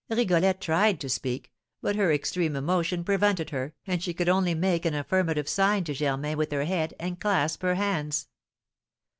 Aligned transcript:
Rigolette 0.09 0.59
tried 0.59 0.99
to 1.01 1.09
speak, 1.09 1.51
but 1.79 1.95
her 1.95 2.11
extreme 2.11 2.55
emotion 2.55 3.03
prevented 3.03 3.51
her, 3.51 3.75
and 3.85 4.01
she 4.01 4.15
could 4.15 4.27
only 4.27 4.55
make 4.55 4.83
an 4.83 4.95
affirmative 4.95 5.47
sign 5.47 5.83
to 5.83 5.93
Germain 5.93 6.37
with 6.39 6.51
her 6.51 6.65
head, 6.65 6.95
and 6.99 7.19
clasp 7.19 7.61
her 7.61 7.75
hands. 7.75 8.27